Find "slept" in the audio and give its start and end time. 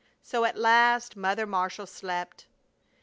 1.85-2.47